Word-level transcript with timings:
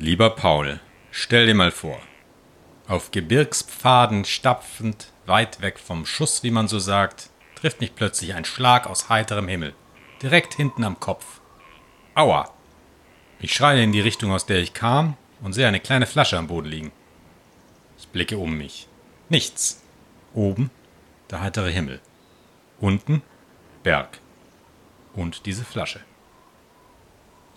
Lieber 0.00 0.30
Paul, 0.30 0.78
stell 1.10 1.46
dir 1.46 1.56
mal 1.56 1.72
vor, 1.72 1.98
auf 2.86 3.10
Gebirgspfaden 3.10 4.24
stapfend, 4.24 5.12
weit 5.26 5.60
weg 5.60 5.80
vom 5.80 6.06
Schuss, 6.06 6.44
wie 6.44 6.52
man 6.52 6.68
so 6.68 6.78
sagt, 6.78 7.30
trifft 7.56 7.80
mich 7.80 7.96
plötzlich 7.96 8.32
ein 8.34 8.44
Schlag 8.44 8.86
aus 8.86 9.08
heiterem 9.08 9.48
Himmel, 9.48 9.74
direkt 10.22 10.54
hinten 10.54 10.84
am 10.84 11.00
Kopf. 11.00 11.40
Aua! 12.14 12.48
Ich 13.40 13.52
schreie 13.52 13.82
in 13.82 13.90
die 13.90 14.00
Richtung, 14.00 14.30
aus 14.30 14.46
der 14.46 14.58
ich 14.58 14.72
kam, 14.72 15.16
und 15.40 15.52
sehe 15.52 15.66
eine 15.66 15.80
kleine 15.80 16.06
Flasche 16.06 16.38
am 16.38 16.46
Boden 16.46 16.68
liegen. 16.68 16.92
Ich 17.98 18.06
blicke 18.06 18.38
um 18.38 18.56
mich. 18.56 18.86
Nichts. 19.28 19.82
Oben 20.32 20.70
der 21.28 21.40
heitere 21.40 21.72
Himmel. 21.72 22.00
Unten 22.78 23.20
Berg. 23.82 24.20
Und 25.14 25.44
diese 25.44 25.64
Flasche. 25.64 25.98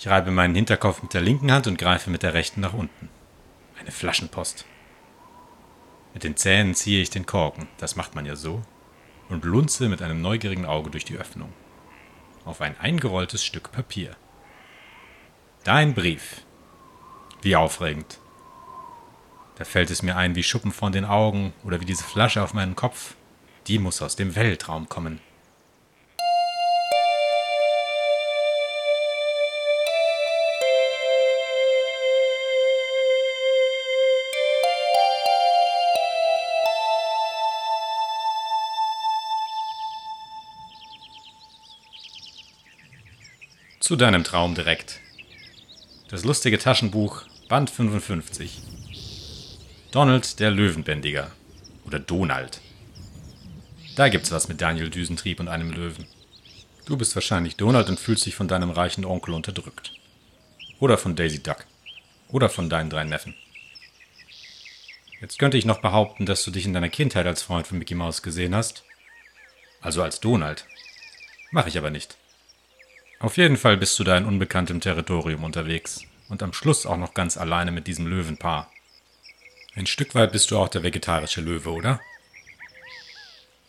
Ich 0.01 0.07
reibe 0.07 0.31
meinen 0.31 0.55
Hinterkopf 0.55 1.03
mit 1.03 1.13
der 1.13 1.21
linken 1.21 1.51
Hand 1.51 1.67
und 1.67 1.77
greife 1.77 2.09
mit 2.09 2.23
der 2.23 2.33
rechten 2.33 2.59
nach 2.59 2.73
unten. 2.73 3.07
Eine 3.79 3.91
Flaschenpost. 3.91 4.65
Mit 6.15 6.23
den 6.23 6.35
Zähnen 6.35 6.73
ziehe 6.73 7.03
ich 7.03 7.11
den 7.11 7.27
Korken, 7.27 7.67
das 7.77 7.95
macht 7.95 8.15
man 8.15 8.25
ja 8.25 8.35
so, 8.35 8.63
und 9.29 9.45
lunze 9.45 9.89
mit 9.89 10.01
einem 10.01 10.19
neugierigen 10.19 10.65
Auge 10.65 10.89
durch 10.89 11.05
die 11.05 11.17
Öffnung. 11.17 11.53
Auf 12.45 12.61
ein 12.61 12.79
eingerolltes 12.79 13.45
Stück 13.45 13.71
Papier. 13.71 14.15
Dein 15.65 15.93
Brief. 15.93 16.47
Wie 17.43 17.55
aufregend. 17.55 18.17
Da 19.57 19.65
fällt 19.65 19.91
es 19.91 20.01
mir 20.01 20.17
ein 20.17 20.33
wie 20.33 20.41
Schuppen 20.41 20.71
von 20.71 20.91
den 20.91 21.05
Augen 21.05 21.53
oder 21.63 21.79
wie 21.79 21.85
diese 21.85 22.05
Flasche 22.05 22.41
auf 22.41 22.55
meinen 22.55 22.75
Kopf. 22.75 23.13
Die 23.67 23.77
muss 23.77 24.01
aus 24.01 24.15
dem 24.15 24.35
Weltraum 24.35 24.89
kommen. 24.89 25.19
Zu 43.91 43.97
deinem 43.97 44.23
Traum 44.23 44.55
direkt. 44.55 45.01
Das 46.07 46.23
lustige 46.23 46.57
Taschenbuch, 46.57 47.23
Band 47.49 47.69
55. 47.69 48.61
Donald 49.91 50.39
der 50.39 50.49
Löwenbändiger. 50.49 51.29
Oder 51.85 51.99
Donald. 51.99 52.61
Da 53.97 54.07
gibt's 54.07 54.31
was 54.31 54.47
mit 54.47 54.61
Daniel 54.61 54.89
Düsentrieb 54.89 55.41
und 55.41 55.49
einem 55.49 55.73
Löwen. 55.73 56.07
Du 56.85 56.95
bist 56.95 57.15
wahrscheinlich 57.15 57.57
Donald 57.57 57.89
und 57.89 57.99
fühlst 57.99 58.25
dich 58.25 58.33
von 58.33 58.47
deinem 58.47 58.69
reichen 58.69 59.03
Onkel 59.03 59.33
unterdrückt. 59.33 59.91
Oder 60.79 60.97
von 60.97 61.17
Daisy 61.17 61.43
Duck. 61.43 61.65
Oder 62.29 62.47
von 62.47 62.69
deinen 62.69 62.89
drei 62.89 63.03
Neffen. 63.03 63.35
Jetzt 65.19 65.37
könnte 65.37 65.57
ich 65.57 65.65
noch 65.65 65.81
behaupten, 65.81 66.25
dass 66.25 66.45
du 66.45 66.51
dich 66.51 66.65
in 66.65 66.71
deiner 66.71 66.87
Kindheit 66.87 67.27
als 67.27 67.43
Freund 67.43 67.67
von 67.67 67.77
Mickey 67.77 67.95
Mouse 67.95 68.21
gesehen 68.21 68.55
hast. 68.55 68.85
Also 69.81 70.01
als 70.01 70.21
Donald. 70.21 70.65
Mach 71.51 71.67
ich 71.67 71.77
aber 71.77 71.89
nicht. 71.89 72.15
Auf 73.21 73.37
jeden 73.37 73.57
Fall 73.57 73.77
bist 73.77 73.99
du 73.99 74.03
da 74.03 74.17
in 74.17 74.25
unbekanntem 74.25 74.81
Territorium 74.81 75.43
unterwegs 75.43 76.01
und 76.27 76.41
am 76.41 76.53
Schluss 76.53 76.87
auch 76.87 76.97
noch 76.97 77.13
ganz 77.13 77.37
alleine 77.37 77.71
mit 77.71 77.85
diesem 77.85 78.07
Löwenpaar. 78.07 78.71
Ein 79.75 79.85
Stück 79.85 80.15
weit 80.15 80.31
bist 80.31 80.49
du 80.49 80.57
auch 80.57 80.69
der 80.69 80.81
vegetarische 80.81 81.39
Löwe, 81.39 81.71
oder? 81.71 82.01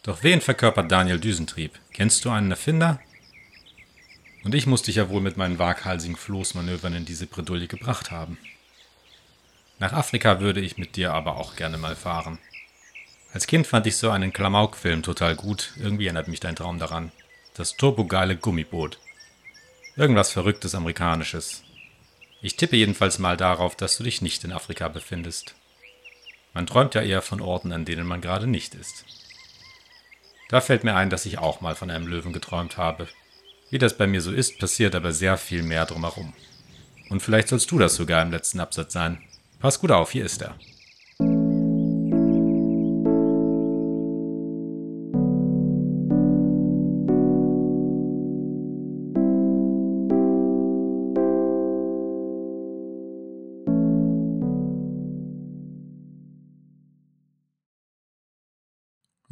Doch 0.04 0.22
wen 0.22 0.40
verkörpert 0.40 0.90
Daniel 0.90 1.20
Düsentrieb? 1.20 1.78
Kennst 1.92 2.24
du 2.24 2.30
einen 2.30 2.50
Erfinder? 2.50 2.98
Und 4.42 4.54
ich 4.54 4.66
muss 4.66 4.82
dich 4.82 4.96
ja 4.96 5.10
wohl 5.10 5.20
mit 5.20 5.36
meinen 5.36 5.58
waghalsigen 5.58 6.16
Floßmanövern 6.16 6.94
in 6.94 7.04
diese 7.04 7.26
Bredouille 7.26 7.68
gebracht 7.68 8.10
haben. 8.10 8.38
Nach 9.78 9.92
Afrika 9.92 10.40
würde 10.40 10.60
ich 10.60 10.78
mit 10.78 10.96
dir 10.96 11.12
aber 11.12 11.36
auch 11.36 11.56
gerne 11.56 11.76
mal 11.76 11.94
fahren. 11.94 12.38
Als 13.34 13.46
Kind 13.46 13.66
fand 13.66 13.86
ich 13.86 13.98
so 13.98 14.10
einen 14.10 14.32
Klamauk-Film 14.32 15.02
total 15.02 15.36
gut. 15.36 15.74
Irgendwie 15.76 16.06
erinnert 16.06 16.28
mich 16.28 16.40
dein 16.40 16.56
Traum 16.56 16.78
daran. 16.78 17.12
Das 17.54 17.76
turbogeile 17.76 18.36
Gummiboot. 18.36 18.98
Irgendwas 19.94 20.32
Verrücktes 20.32 20.74
Amerikanisches. 20.74 21.62
Ich 22.40 22.56
tippe 22.56 22.76
jedenfalls 22.76 23.18
mal 23.18 23.36
darauf, 23.36 23.76
dass 23.76 23.98
du 23.98 24.04
dich 24.04 24.22
nicht 24.22 24.42
in 24.42 24.50
Afrika 24.52 24.88
befindest. 24.88 25.54
Man 26.54 26.66
träumt 26.66 26.94
ja 26.94 27.02
eher 27.02 27.20
von 27.20 27.42
Orten, 27.42 27.72
an 27.72 27.84
denen 27.84 28.06
man 28.06 28.22
gerade 28.22 28.46
nicht 28.46 28.74
ist. 28.74 29.04
Da 30.48 30.62
fällt 30.62 30.82
mir 30.82 30.94
ein, 30.94 31.10
dass 31.10 31.26
ich 31.26 31.36
auch 31.36 31.60
mal 31.60 31.74
von 31.74 31.90
einem 31.90 32.06
Löwen 32.06 32.32
geträumt 32.32 32.78
habe. 32.78 33.06
Wie 33.68 33.78
das 33.78 33.98
bei 33.98 34.06
mir 34.06 34.22
so 34.22 34.32
ist, 34.32 34.58
passiert 34.58 34.94
aber 34.94 35.12
sehr 35.12 35.36
viel 35.36 35.62
mehr 35.62 35.84
drumherum. 35.84 36.32
Und 37.10 37.20
vielleicht 37.20 37.48
sollst 37.48 37.70
du 37.70 37.78
das 37.78 37.94
sogar 37.94 38.22
im 38.22 38.30
letzten 38.30 38.60
Absatz 38.60 38.94
sein. 38.94 39.22
Pass 39.60 39.78
gut 39.78 39.90
auf, 39.90 40.10
hier 40.10 40.24
ist 40.24 40.40
er. 40.40 40.54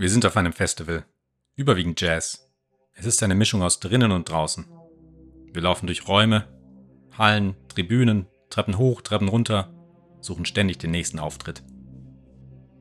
Wir 0.00 0.09
sind 0.09 0.25
auf 0.25 0.38
einem 0.38 0.55
Festival. 0.55 1.05
Überwiegend 1.56 2.00
Jazz. 2.00 2.50
Es 2.94 3.05
ist 3.05 3.22
eine 3.22 3.34
Mischung 3.34 3.62
aus 3.62 3.81
drinnen 3.81 4.12
und 4.12 4.31
draußen. 4.31 4.65
Wir 5.53 5.61
laufen 5.61 5.87
durch 5.87 6.09
Räume, 6.09 6.49
Hallen, 7.19 7.55
Tribünen, 7.69 8.27
Treppen 8.49 8.78
hoch, 8.78 9.03
Treppen 9.03 9.28
runter, 9.28 9.75
suchen 10.22 10.47
ständig 10.47 10.78
den 10.78 10.91
nächsten 10.91 11.19
Auftritt. 11.19 11.62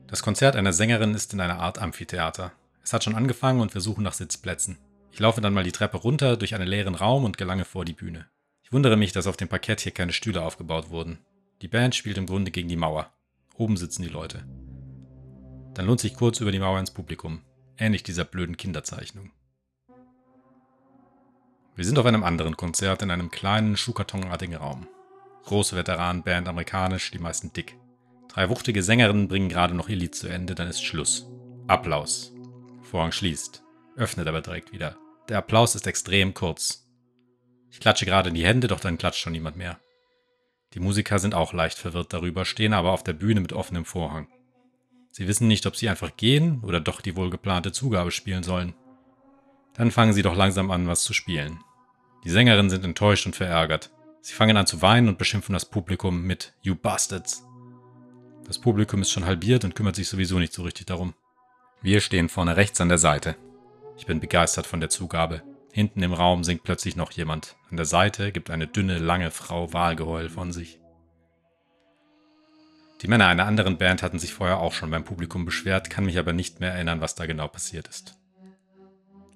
Das 0.06 0.22
Konzert 0.22 0.56
einer 0.56 0.72
Sängerin 0.72 1.12
ist 1.12 1.34
in 1.34 1.42
einer 1.42 1.58
Art 1.58 1.78
Amphitheater. 1.78 2.52
Es 2.82 2.94
hat 2.94 3.04
schon 3.04 3.16
angefangen 3.16 3.60
und 3.60 3.74
wir 3.74 3.82
suchen 3.82 4.02
nach 4.02 4.14
Sitzplätzen. 4.14 4.78
Ich 5.12 5.18
laufe 5.18 5.42
dann 5.42 5.52
mal 5.52 5.64
die 5.64 5.72
Treppe 5.72 5.98
runter 5.98 6.38
durch 6.38 6.54
einen 6.54 6.68
leeren 6.68 6.94
Raum 6.94 7.24
und 7.24 7.36
gelange 7.36 7.66
vor 7.66 7.84
die 7.84 7.92
Bühne. 7.92 8.30
Ich 8.62 8.72
wundere 8.72 8.96
mich, 8.96 9.12
dass 9.12 9.26
auf 9.26 9.36
dem 9.36 9.48
Parkett 9.48 9.80
hier 9.80 9.92
keine 9.92 10.14
Stühle 10.14 10.40
aufgebaut 10.40 10.88
wurden. 10.88 11.18
Die 11.60 11.68
Band 11.68 11.94
spielt 11.94 12.16
im 12.16 12.24
Grunde 12.24 12.50
gegen 12.50 12.70
die 12.70 12.76
Mauer. 12.76 13.12
Oben 13.56 13.76
sitzen 13.76 14.04
die 14.04 14.08
Leute. 14.08 14.42
Dann 15.74 15.86
lohnt 15.86 16.00
sich 16.00 16.14
kurz 16.14 16.40
über 16.40 16.52
die 16.52 16.58
Mauer 16.58 16.80
ins 16.80 16.90
Publikum, 16.90 17.42
ähnlich 17.78 18.02
dieser 18.02 18.24
blöden 18.24 18.56
Kinderzeichnung. 18.56 19.30
Wir 21.76 21.84
sind 21.84 21.98
auf 21.98 22.06
einem 22.06 22.24
anderen 22.24 22.56
Konzert 22.56 23.02
in 23.02 23.10
einem 23.10 23.30
kleinen, 23.30 23.76
schuhkartonartigen 23.76 24.56
Raum. 24.56 24.86
Große 25.44 25.76
Veteranenband, 25.76 26.48
amerikanisch, 26.48 27.10
die 27.10 27.18
meisten 27.18 27.52
dick. 27.52 27.76
Drei 28.28 28.48
wuchtige 28.48 28.82
Sängerinnen 28.82 29.28
bringen 29.28 29.48
gerade 29.48 29.74
noch 29.74 29.88
ihr 29.88 29.96
Lied 29.96 30.14
zu 30.14 30.28
Ende, 30.28 30.54
dann 30.54 30.68
ist 30.68 30.84
Schluss. 30.84 31.26
Applaus. 31.68 32.32
Vorhang 32.82 33.12
schließt, 33.12 33.62
öffnet 33.96 34.26
aber 34.28 34.40
direkt 34.40 34.72
wieder. 34.72 34.96
Der 35.28 35.38
Applaus 35.38 35.74
ist 35.74 35.86
extrem 35.86 36.34
kurz. 36.34 36.88
Ich 37.70 37.80
klatsche 37.80 38.04
gerade 38.04 38.28
in 38.28 38.34
die 38.34 38.44
Hände, 38.44 38.66
doch 38.66 38.80
dann 38.80 38.98
klatscht 38.98 39.20
schon 39.20 39.32
niemand 39.32 39.56
mehr. 39.56 39.78
Die 40.74 40.80
Musiker 40.80 41.18
sind 41.18 41.34
auch 41.34 41.52
leicht 41.52 41.78
verwirrt 41.78 42.12
darüber, 42.12 42.44
stehen 42.44 42.72
aber 42.72 42.92
auf 42.92 43.04
der 43.04 43.12
Bühne 43.12 43.40
mit 43.40 43.52
offenem 43.52 43.84
Vorhang. 43.84 44.28
Sie 45.10 45.26
wissen 45.26 45.48
nicht, 45.48 45.66
ob 45.66 45.76
sie 45.76 45.88
einfach 45.88 46.16
gehen 46.16 46.60
oder 46.62 46.80
doch 46.80 47.00
die 47.00 47.16
wohlgeplante 47.16 47.72
Zugabe 47.72 48.10
spielen 48.10 48.42
sollen. 48.42 48.74
Dann 49.74 49.90
fangen 49.90 50.12
sie 50.12 50.22
doch 50.22 50.36
langsam 50.36 50.70
an, 50.70 50.86
was 50.86 51.04
zu 51.04 51.12
spielen. 51.12 51.60
Die 52.24 52.30
Sängerinnen 52.30 52.70
sind 52.70 52.84
enttäuscht 52.84 53.26
und 53.26 53.36
verärgert. 53.36 53.90
Sie 54.20 54.34
fangen 54.34 54.56
an 54.56 54.66
zu 54.66 54.82
weinen 54.82 55.08
und 55.08 55.18
beschimpfen 55.18 55.52
das 55.54 55.64
Publikum 55.64 56.22
mit 56.22 56.52
You 56.62 56.74
Bastards. 56.74 57.46
Das 58.46 58.58
Publikum 58.58 59.00
ist 59.00 59.10
schon 59.10 59.24
halbiert 59.24 59.64
und 59.64 59.74
kümmert 59.74 59.96
sich 59.96 60.08
sowieso 60.08 60.38
nicht 60.38 60.52
so 60.52 60.62
richtig 60.62 60.86
darum. 60.86 61.14
Wir 61.82 62.00
stehen 62.00 62.28
vorne 62.28 62.56
rechts 62.56 62.80
an 62.80 62.88
der 62.88 62.98
Seite. 62.98 63.36
Ich 63.96 64.06
bin 64.06 64.20
begeistert 64.20 64.66
von 64.66 64.80
der 64.80 64.90
Zugabe. 64.90 65.42
Hinten 65.72 66.02
im 66.02 66.12
Raum 66.12 66.42
singt 66.42 66.64
plötzlich 66.64 66.96
noch 66.96 67.12
jemand. 67.12 67.56
An 67.70 67.76
der 67.76 67.86
Seite 67.86 68.32
gibt 68.32 68.50
eine 68.50 68.66
dünne, 68.66 68.98
lange 68.98 69.30
Frau 69.30 69.72
Wahlgeheul 69.72 70.28
von 70.28 70.52
sich. 70.52 70.79
Die 73.02 73.08
Männer 73.08 73.28
einer 73.28 73.46
anderen 73.46 73.78
Band 73.78 74.02
hatten 74.02 74.18
sich 74.18 74.34
vorher 74.34 74.58
auch 74.58 74.74
schon 74.74 74.90
beim 74.90 75.04
Publikum 75.04 75.46
beschwert, 75.46 75.88
kann 75.88 76.04
mich 76.04 76.18
aber 76.18 76.32
nicht 76.32 76.60
mehr 76.60 76.72
erinnern, 76.72 77.00
was 77.00 77.14
da 77.14 77.24
genau 77.26 77.48
passiert 77.48 77.88
ist. 77.88 78.18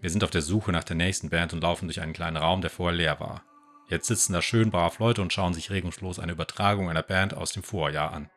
Wir 0.02 0.11
sind 0.11 0.22
auf 0.22 0.31
der 0.31 0.43
Suche 0.43 0.70
nach 0.70 0.84
der 0.84 0.96
nächsten 0.96 1.31
Band 1.31 1.55
und 1.55 1.62
laufen 1.62 1.87
durch 1.87 2.02
einen 2.02 2.12
kleinen 2.12 2.37
Raum, 2.37 2.61
der 2.61 2.69
vorher 2.69 2.96
leer 2.96 3.20
war. 3.20 3.43
Jetzt 3.88 4.06
sitzen 4.06 4.34
da 4.34 4.43
schön 4.43 4.70
brav 4.70 4.99
Leute 4.99 5.22
und 5.22 5.32
schauen 5.32 5.55
sich 5.55 5.70
regungslos 5.70 6.19
eine 6.19 6.32
Übertragung 6.32 6.90
einer 6.90 7.02
Band 7.02 7.32
aus 7.32 7.52
dem 7.52 7.62
Vorjahr 7.62 8.12
an. 8.12 8.28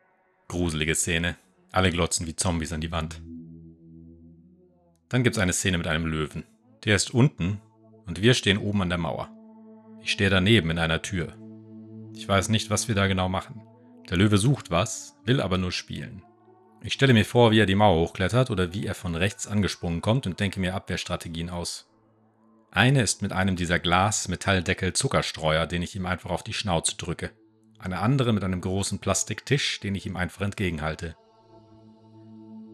Gruselige 0.48 0.94
Szene. 0.94 1.36
Alle 1.72 1.90
glotzen 1.90 2.26
wie 2.26 2.36
Zombies 2.36 2.72
an 2.72 2.80
die 2.80 2.92
Wand. 2.92 3.20
Dann 5.10 5.24
gibt's 5.24 5.38
eine 5.38 5.52
Szene 5.52 5.76
mit 5.76 5.86
einem 5.86 6.06
Löwen. 6.06 6.44
Der 6.84 6.96
ist 6.96 7.12
unten 7.12 7.60
und 8.06 8.22
wir 8.22 8.32
stehen 8.32 8.56
oben 8.56 8.80
an 8.80 8.88
der 8.88 8.98
Mauer. 8.98 9.28
Ich 10.02 10.12
stehe 10.12 10.30
daneben 10.30 10.70
in 10.70 10.78
einer 10.78 11.02
Tür. 11.02 11.34
Ich 12.14 12.26
weiß 12.26 12.48
nicht, 12.48 12.70
was 12.70 12.88
wir 12.88 12.94
da 12.94 13.06
genau 13.06 13.28
machen. 13.28 13.60
Der 14.08 14.16
Löwe 14.16 14.38
sucht 14.38 14.70
was, 14.70 15.16
will 15.24 15.40
aber 15.40 15.58
nur 15.58 15.72
spielen. 15.72 16.22
Ich 16.82 16.92
stelle 16.92 17.12
mir 17.12 17.24
vor, 17.24 17.50
wie 17.50 17.60
er 17.60 17.66
die 17.66 17.74
Mauer 17.74 18.00
hochklettert 18.00 18.50
oder 18.50 18.72
wie 18.72 18.86
er 18.86 18.94
von 18.94 19.14
rechts 19.14 19.46
angesprungen 19.46 20.00
kommt 20.00 20.26
und 20.26 20.40
denke 20.40 20.60
mir 20.60 20.74
Abwehrstrategien 20.74 21.50
aus. 21.50 21.88
Eine 22.70 23.02
ist 23.02 23.22
mit 23.22 23.32
einem 23.32 23.56
dieser 23.56 23.78
Glas-Metalldeckel-Zuckerstreuer, 23.78 25.66
den 25.66 25.82
ich 25.82 25.96
ihm 25.96 26.06
einfach 26.06 26.30
auf 26.30 26.42
die 26.42 26.52
Schnauze 26.52 26.96
drücke. 26.96 27.30
eine 27.80 28.00
andere 28.00 28.32
mit 28.32 28.42
einem 28.42 28.60
großen 28.60 28.98
Plastiktisch, 28.98 29.78
den 29.78 29.94
ich 29.94 30.04
ihm 30.04 30.16
einfach 30.16 30.42
entgegenhalte. 30.42 31.16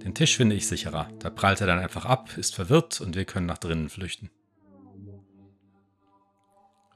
Den 0.03 0.15
Tisch 0.15 0.37
finde 0.37 0.57
ich 0.57 0.67
sicherer. 0.67 1.09
Da 1.19 1.29
prallt 1.29 1.61
er 1.61 1.67
dann 1.67 1.79
einfach 1.79 2.07
ab, 2.07 2.37
ist 2.39 2.55
verwirrt 2.55 3.03
und 3.03 3.15
wir 3.15 3.27
können 3.27 3.47
nach 3.47 3.59
drinnen 3.59 3.91
flüchten. 3.91 4.31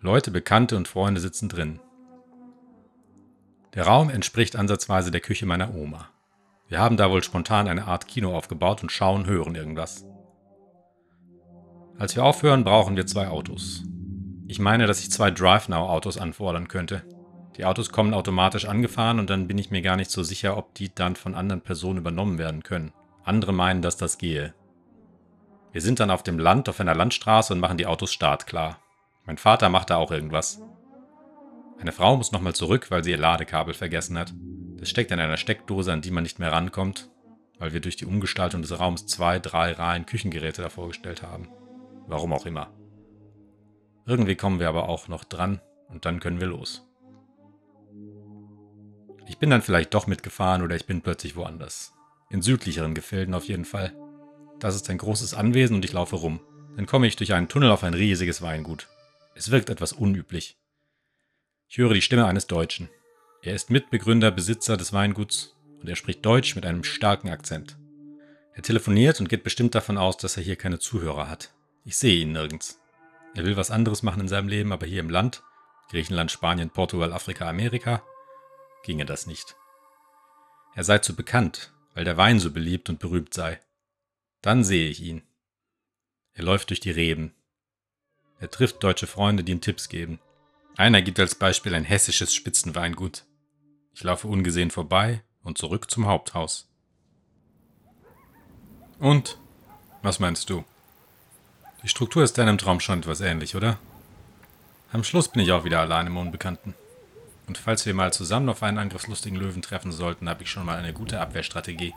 Leute, 0.00 0.30
Bekannte 0.30 0.76
und 0.76 0.88
Freunde 0.88 1.20
sitzen 1.20 1.50
drin. 1.50 1.80
Der 3.74 3.86
Raum 3.86 4.10
entspricht 4.10 4.56
ansatzweise 4.56 5.10
der 5.10 5.20
Küche 5.20 5.46
meiner 5.46 5.74
Oma. 5.74 6.08
Wir 6.68 6.80
haben 6.80 6.96
da 6.96 7.10
wohl 7.10 7.22
spontan 7.22 7.68
eine 7.68 7.86
Art 7.86 8.08
Kino 8.08 8.36
aufgebaut 8.36 8.82
und 8.82 8.92
schauen, 8.92 9.26
hören 9.26 9.54
irgendwas. 9.54 10.04
Als 11.98 12.14
wir 12.14 12.24
aufhören, 12.24 12.64
brauchen 12.64 12.96
wir 12.96 13.06
zwei 13.06 13.28
Autos. 13.28 13.82
Ich 14.46 14.58
meine, 14.58 14.86
dass 14.86 15.00
ich 15.00 15.10
zwei 15.10 15.30
DriveNow-Autos 15.30 16.18
anfordern 16.18 16.68
könnte. 16.68 17.02
Die 17.56 17.64
Autos 17.64 17.90
kommen 17.90 18.14
automatisch 18.14 18.66
angefahren 18.66 19.18
und 19.18 19.28
dann 19.30 19.48
bin 19.48 19.58
ich 19.58 19.70
mir 19.70 19.82
gar 19.82 19.96
nicht 19.96 20.10
so 20.10 20.22
sicher, 20.22 20.56
ob 20.56 20.74
die 20.74 20.94
dann 20.94 21.16
von 21.16 21.34
anderen 21.34 21.60
Personen 21.60 21.98
übernommen 21.98 22.38
werden 22.38 22.62
können. 22.62 22.92
Andere 23.24 23.52
meinen, 23.52 23.82
dass 23.82 23.96
das 23.96 24.16
gehe. 24.16 24.54
Wir 25.72 25.82
sind 25.82 26.00
dann 26.00 26.10
auf 26.10 26.22
dem 26.22 26.38
Land, 26.38 26.68
auf 26.68 26.80
einer 26.80 26.94
Landstraße 26.94 27.52
und 27.52 27.60
machen 27.60 27.76
die 27.76 27.86
Autos 27.86 28.12
startklar. 28.12 28.78
Mein 29.26 29.38
Vater 29.38 29.68
macht 29.68 29.90
da 29.90 29.96
auch 29.96 30.10
irgendwas. 30.10 30.62
Eine 31.78 31.92
Frau 31.92 32.16
muss 32.16 32.32
nochmal 32.32 32.54
zurück, 32.54 32.90
weil 32.90 33.04
sie 33.04 33.12
ihr 33.12 33.18
Ladekabel 33.18 33.72
vergessen 33.72 34.18
hat. 34.18 34.32
Das 34.76 34.88
steckt 34.88 35.10
in 35.10 35.20
einer 35.20 35.36
Steckdose, 35.36 35.92
an 35.92 36.00
die 36.00 36.10
man 36.10 36.24
nicht 36.24 36.38
mehr 36.38 36.52
rankommt, 36.52 37.08
weil 37.58 37.72
wir 37.72 37.80
durch 37.80 37.96
die 37.96 38.06
Umgestaltung 38.06 38.62
des 38.62 38.78
Raums 38.78 39.06
zwei, 39.06 39.38
drei 39.38 39.72
Reihen 39.72 40.06
Küchengeräte 40.06 40.62
davor 40.62 40.88
gestellt 40.88 41.22
haben. 41.22 41.48
Warum 42.06 42.32
auch 42.32 42.46
immer. 42.46 42.72
Irgendwie 44.06 44.36
kommen 44.36 44.58
wir 44.58 44.68
aber 44.68 44.88
auch 44.88 45.08
noch 45.08 45.24
dran 45.24 45.60
und 45.88 46.04
dann 46.04 46.20
können 46.20 46.40
wir 46.40 46.48
los. 46.48 46.84
Ich 49.28 49.38
bin 49.38 49.50
dann 49.50 49.62
vielleicht 49.62 49.92
doch 49.94 50.06
mitgefahren 50.06 50.62
oder 50.62 50.74
ich 50.74 50.86
bin 50.86 51.02
plötzlich 51.02 51.36
woanders. 51.36 51.92
In 52.30 52.42
südlicheren 52.42 52.94
Gefilden 52.94 53.34
auf 53.34 53.44
jeden 53.44 53.66
Fall. 53.66 53.94
Das 54.58 54.74
ist 54.74 54.88
ein 54.90 54.98
großes 54.98 55.34
Anwesen 55.34 55.76
und 55.76 55.84
ich 55.84 55.92
laufe 55.92 56.16
rum. 56.16 56.40
Dann 56.76 56.86
komme 56.86 57.06
ich 57.06 57.16
durch 57.16 57.34
einen 57.34 57.48
Tunnel 57.48 57.70
auf 57.70 57.84
ein 57.84 57.94
riesiges 57.94 58.42
Weingut. 58.42 58.88
Es 59.34 59.50
wirkt 59.50 59.70
etwas 59.70 59.92
unüblich. 59.92 60.56
Ich 61.70 61.76
höre 61.76 61.92
die 61.92 62.00
Stimme 62.00 62.24
eines 62.24 62.46
Deutschen. 62.46 62.88
Er 63.42 63.54
ist 63.54 63.68
Mitbegründer, 63.68 64.30
Besitzer 64.30 64.78
des 64.78 64.94
Weinguts 64.94 65.54
und 65.82 65.88
er 65.88 65.96
spricht 65.96 66.24
Deutsch 66.24 66.56
mit 66.56 66.64
einem 66.64 66.82
starken 66.82 67.28
Akzent. 67.28 67.76
Er 68.54 68.62
telefoniert 68.62 69.20
und 69.20 69.28
geht 69.28 69.44
bestimmt 69.44 69.74
davon 69.74 69.98
aus, 69.98 70.16
dass 70.16 70.38
er 70.38 70.42
hier 70.42 70.56
keine 70.56 70.78
Zuhörer 70.78 71.28
hat. 71.28 71.52
Ich 71.84 71.98
sehe 71.98 72.22
ihn 72.22 72.32
nirgends. 72.32 72.80
Er 73.34 73.44
will 73.44 73.58
was 73.58 73.70
anderes 73.70 74.02
machen 74.02 74.22
in 74.22 74.28
seinem 74.28 74.48
Leben, 74.48 74.72
aber 74.72 74.86
hier 74.86 75.00
im 75.00 75.10
Land, 75.10 75.42
Griechenland, 75.90 76.30
Spanien, 76.30 76.70
Portugal, 76.70 77.12
Afrika, 77.12 77.46
Amerika, 77.46 78.02
ginge 78.82 79.04
das 79.04 79.26
nicht. 79.26 79.54
Er 80.74 80.84
sei 80.84 80.98
zu 80.98 81.14
bekannt, 81.14 81.74
weil 81.92 82.04
der 82.04 82.16
Wein 82.16 82.40
so 82.40 82.50
beliebt 82.50 82.88
und 82.88 82.98
berühmt 82.98 83.34
sei. 83.34 83.60
Dann 84.40 84.64
sehe 84.64 84.88
ich 84.88 85.02
ihn. 85.02 85.22
Er 86.32 86.44
läuft 86.44 86.70
durch 86.70 86.80
die 86.80 86.90
Reben. 86.90 87.34
Er 88.40 88.50
trifft 88.50 88.82
deutsche 88.82 89.06
Freunde, 89.06 89.44
die 89.44 89.52
ihm 89.52 89.60
Tipps 89.60 89.90
geben. 89.90 90.18
Einer 90.78 91.02
gibt 91.02 91.18
als 91.18 91.34
Beispiel 91.34 91.74
ein 91.74 91.82
hessisches 91.82 92.32
Spitzenweingut. 92.32 93.24
Ich 93.94 94.04
laufe 94.04 94.28
ungesehen 94.28 94.70
vorbei 94.70 95.24
und 95.42 95.58
zurück 95.58 95.90
zum 95.90 96.06
Haupthaus. 96.06 96.68
Und? 99.00 99.38
Was 100.02 100.20
meinst 100.20 100.48
du? 100.50 100.64
Die 101.82 101.88
Struktur 101.88 102.22
ist 102.22 102.38
deinem 102.38 102.58
Traum 102.58 102.78
schon 102.78 103.00
etwas 103.00 103.20
ähnlich, 103.20 103.56
oder? 103.56 103.80
Am 104.92 105.02
Schluss 105.02 105.26
bin 105.26 105.42
ich 105.42 105.50
auch 105.50 105.64
wieder 105.64 105.80
allein 105.80 106.06
im 106.06 106.16
Unbekannten. 106.16 106.74
Und 107.48 107.58
falls 107.58 107.84
wir 107.84 107.92
mal 107.92 108.12
zusammen 108.12 108.48
auf 108.48 108.62
einen 108.62 108.78
angriffslustigen 108.78 109.36
Löwen 109.36 109.62
treffen 109.62 109.90
sollten, 109.90 110.28
habe 110.28 110.44
ich 110.44 110.50
schon 110.50 110.64
mal 110.64 110.78
eine 110.78 110.92
gute 110.92 111.20
Abwehrstrategie. 111.20 111.92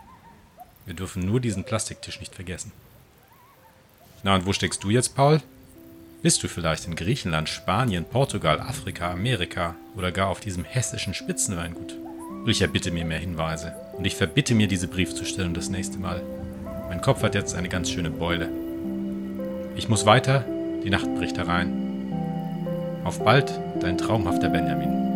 Wir 0.87 0.95
dürfen 0.95 1.23
nur 1.23 1.39
diesen 1.39 1.65
Plastiktisch 1.65 2.19
nicht 2.19 2.33
vergessen. 2.33 2.71
Na 4.23 4.33
und 4.33 4.47
wo 4.47 4.53
steckst 4.53 4.83
du 4.83 4.89
jetzt, 4.89 5.13
Paul? 5.13 5.39
Bist 6.21 6.43
du 6.43 6.47
vielleicht 6.47 6.85
in 6.85 6.95
Griechenland, 6.95 7.49
Spanien, 7.49 8.05
Portugal, 8.05 8.59
Afrika, 8.59 9.11
Amerika 9.11 9.75
oder 9.97 10.11
gar 10.11 10.27
auf 10.27 10.39
diesem 10.39 10.63
hessischen 10.63 11.15
Spitzenweingut? 11.15 11.97
Ich 12.45 12.61
erbitte 12.61 12.91
mir 12.91 13.05
mehr 13.05 13.17
Hinweise 13.17 13.73
und 13.97 14.05
ich 14.05 14.15
verbitte 14.15 14.53
mir, 14.53 14.67
diese 14.67 14.87
Briefzustellung 14.87 15.55
das 15.55 15.69
nächste 15.69 15.97
Mal. 15.97 16.21
Mein 16.89 17.01
Kopf 17.01 17.23
hat 17.23 17.33
jetzt 17.33 17.55
eine 17.55 17.69
ganz 17.69 17.89
schöne 17.89 18.11
Beule. 18.11 18.49
Ich 19.75 19.89
muss 19.89 20.05
weiter, 20.05 20.45
die 20.83 20.91
Nacht 20.91 21.11
bricht 21.15 21.39
herein. 21.39 22.11
Auf 23.03 23.23
bald, 23.23 23.59
dein 23.79 23.97
traumhafter 23.97 24.49
Benjamin. 24.49 25.10